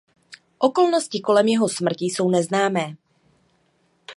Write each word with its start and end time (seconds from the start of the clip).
Okolnosti 0.59 1.21
kolem 1.21 1.47
jeho 1.47 1.69
smrti 1.69 2.05
jsou 2.05 2.29
neznámé. 2.29 2.95